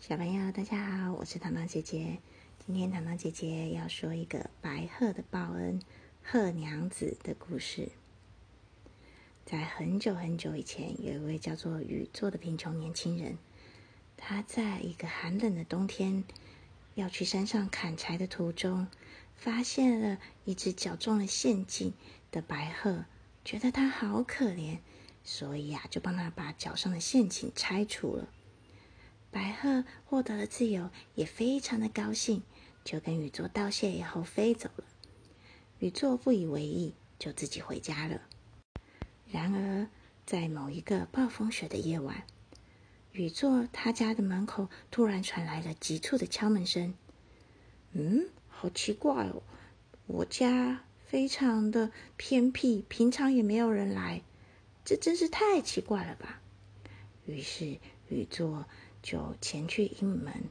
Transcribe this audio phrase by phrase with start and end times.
[0.00, 2.16] 小朋友，大家好，我是糖糖姐姐。
[2.64, 5.78] 今天糖糖姐姐要说一个白鹤的报恩——
[6.24, 7.90] 鹤娘子的故事。
[9.44, 13.36] 在很久很久以前，有一位叫做宇作的贫穷年轻人，
[14.16, 16.24] 他在一个寒冷的冬天，
[16.94, 18.88] 要去山上砍柴的途中，
[19.36, 21.92] 发现了一只脚中了陷阱
[22.30, 23.04] 的白鹤，
[23.44, 24.78] 觉得它好可怜，
[25.24, 28.30] 所以啊，就帮他把脚上的陷阱拆除了。
[29.30, 32.42] 白鹤获得了自由，也非常的高兴，
[32.82, 34.84] 就跟宇作道谢以后飞走了。
[35.78, 38.20] 宇作不以为意，就自己回家了。
[39.30, 39.88] 然而，
[40.26, 42.24] 在某一个暴风雪的夜晚，
[43.12, 46.94] 宇作他家的门口突然传来了急促的敲门声。
[47.92, 49.42] 嗯，好奇怪哦，
[50.06, 54.22] 我家非常的偏僻，平常也没有人来，
[54.84, 56.40] 这真是太奇怪了吧？
[57.26, 57.78] 于是
[58.08, 58.66] 宇作。
[59.02, 60.44] 就前去应门，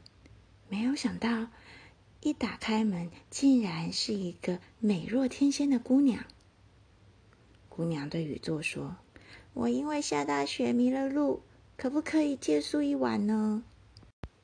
[0.67, 1.47] 没有想到，
[2.21, 6.25] 一打开门，竟然是一个美若天仙的姑娘。
[7.69, 8.97] 姑娘对宇作说
[9.53, 11.41] ：“我因为下大雪迷了路，
[11.77, 13.63] 可不可以借宿一晚呢？”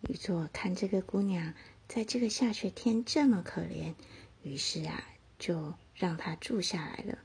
[0.07, 1.53] 宇作看这个姑娘
[1.87, 3.95] 在这个下雪天这么可怜，
[4.43, 5.03] 于是啊，
[5.39, 7.17] 就让她住下来了。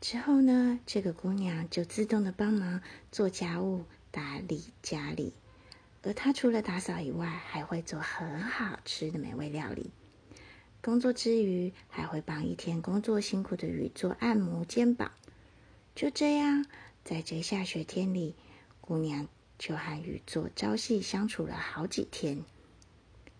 [0.00, 2.80] 之后呢，这个姑娘就自动的帮忙
[3.10, 3.84] 做家务。
[4.16, 5.34] 打理家里，
[6.02, 9.90] 而他除了打扫以外，还会做很好吃的美味料理。
[10.80, 15.10] 工作之余，还会帮一天工作辛苦的雨做按摩肩膀。
[15.94, 16.64] 就这样，
[17.04, 18.34] 在这下雪天里，
[18.80, 19.28] 姑娘
[19.58, 22.42] 就和雨作朝夕相处了好几天。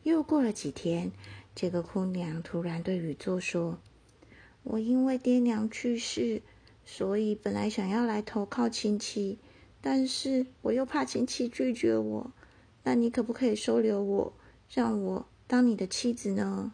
[0.03, 1.11] 又过了几天，
[1.55, 3.79] 这个姑娘突然对雨作说
[4.63, 6.43] ：“我因为爹娘去世，
[6.85, 9.39] 所以本来想要来投靠亲戚。”
[9.89, 12.33] 但是我又怕亲戚拒绝我，
[12.83, 14.33] 那你可不可以收留我，
[14.69, 16.73] 让我当你的妻子呢？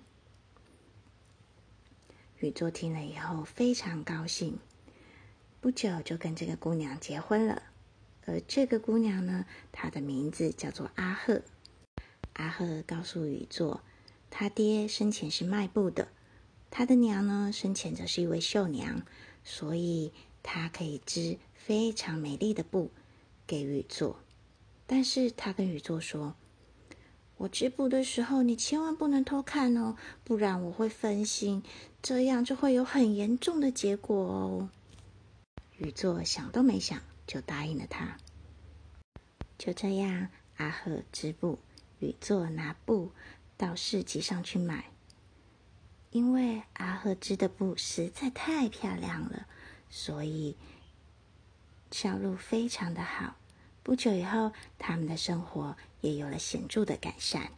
[2.38, 4.58] 宇作听了以后非常高兴，
[5.60, 7.64] 不久就跟这个姑娘结婚了。
[8.24, 11.42] 而这个姑娘呢，她的名字叫做阿赫。
[12.32, 13.82] 阿赫告诉宇作，
[14.30, 16.08] 他爹生前是卖布的，
[16.70, 19.02] 他的娘呢生前则是一位绣娘，
[19.44, 22.90] 所以他可以织非常美丽的布。
[23.52, 24.18] 给宇作，
[24.86, 26.34] 但是他跟宇作说
[27.36, 31.62] ：“我织布的时候，你千万不能偷看哦，不然我会分心，
[32.00, 34.70] 这样就会有很严重的结果哦。”
[35.76, 38.16] 宇作想都没想就答应了他。
[39.58, 41.58] 就这样，阿赫织布，
[41.98, 43.12] 宇作拿布
[43.58, 44.86] 到市集上去买。
[46.10, 49.46] 因为阿赫织的布实在太漂亮了，
[49.90, 50.56] 所以。
[51.90, 53.36] 销路非常的好，
[53.82, 57.50] 不久以后，他们的生活也有了显著的改善。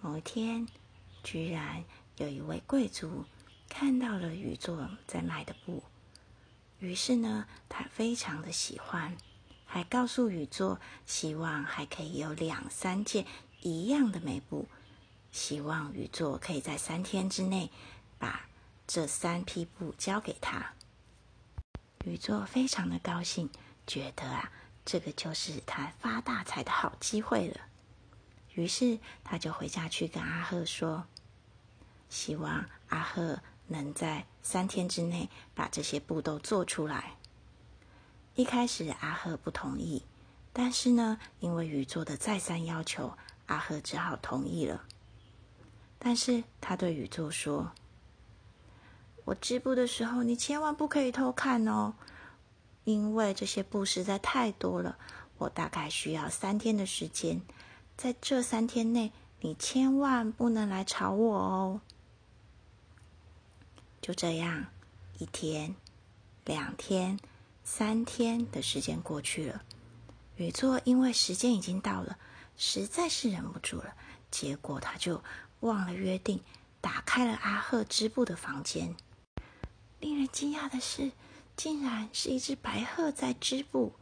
[0.00, 0.66] 某一天，
[1.22, 1.84] 居然
[2.16, 3.24] 有一位贵族
[3.68, 5.84] 看到了宇作在卖的布，
[6.80, 9.16] 于是呢，他非常的喜欢，
[9.64, 13.24] 还告诉宇作，希望还可以有两三件
[13.60, 14.66] 一样的美布，
[15.30, 17.70] 希望宇作可以在三天之内
[18.18, 18.48] 把
[18.88, 20.72] 这三批布交给他。
[22.04, 23.50] 宇作非常的高兴，
[23.86, 24.50] 觉得啊，
[24.90, 27.60] 这个就是他发大财的好机会了。
[28.54, 31.04] 于是他就回家去跟阿赫说，
[32.08, 37.14] 希望阿赫能在三天之内把这些布都做出来。
[38.34, 40.02] 一开始阿赫不同意，
[40.52, 44.82] 但是呢，因为宇宙的再三要求，阿赫只好同意了。
[46.00, 47.70] 但是他对宇宙说。
[49.26, 51.94] 我织布的时候，你千万不可以偷看哦，
[52.92, 54.96] 因为这些布实在太多了。
[55.38, 57.40] 我大概需要三天的时间，
[57.96, 61.80] 在这三天内，你千万不能来吵我哦。
[64.02, 64.66] 就这样，
[65.18, 65.74] 一天、
[66.44, 67.18] 两天、
[67.64, 69.62] 三天的时间过去了，
[70.36, 72.18] 宇作因为时间已经到了，
[72.56, 73.94] 实在是忍不住了，
[74.30, 75.22] 结果他就
[75.60, 76.40] 忘了约定，
[76.80, 78.94] 打开了阿赫织布的房间。
[80.00, 81.12] 令人惊讶的是，
[81.62, 83.92] 竟然是一只白鹤在织布，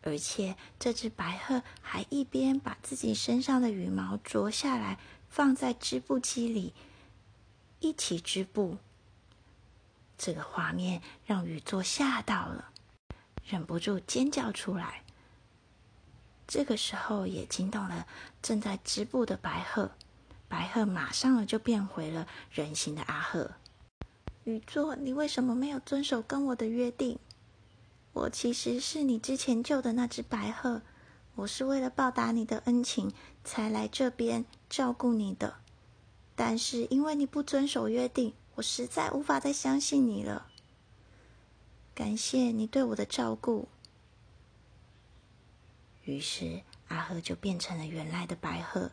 [0.00, 4.98] 而且这只白鹤还一边把自己身上的羽毛啄下来，
[5.28, 6.72] 放在织布机里
[7.80, 8.78] 一起织布。
[10.16, 12.70] 这个画面让宇作吓到了，
[13.44, 15.02] 忍不住尖叫出来。
[16.48, 18.06] 这个时候也惊动了
[18.40, 19.90] 正在织布的白鹤，
[20.48, 23.50] 白鹤马上就变回了人形的阿鹤。
[24.44, 27.18] 宇作，你为什么没有遵守跟我的约定？
[28.12, 30.82] 我其实是你之前救的那只白鹤，
[31.36, 33.12] 我是为了报答你的恩情
[33.44, 35.54] 才来这边照顾你的，
[36.34, 40.48] 但是因为你不遵守约定，我实在无法再相信你了。
[41.94, 43.68] 感谢你对我的照顾。”
[46.04, 48.90] 于是阿赫就变成了原来的白鹤，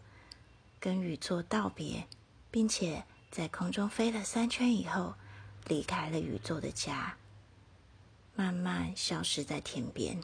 [0.80, 2.08] 跟雨作道别，
[2.52, 5.16] 并且在空中飞了三圈以后，
[5.70, 7.16] 离开了宇宙的家，
[8.36, 10.20] 慢慢消失在天边。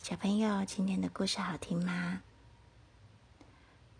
[0.00, 2.22] 小朋友，今天的故事好听吗？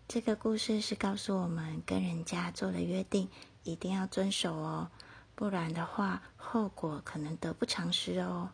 [0.07, 3.27] 这个故事是告诉我们，跟人家做了约定，
[3.63, 4.89] 一定要遵守哦，
[5.35, 8.51] 不然的话，后果可能得不偿失哦。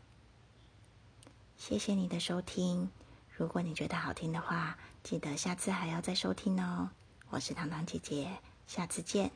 [1.57, 2.89] 谢谢你的收听，
[3.29, 6.89] 如果你觉得好听的话，记得下次还要再收听哦。
[7.29, 9.31] 我是糖糖姐姐，下次见，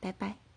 [0.00, 0.49] 拜拜。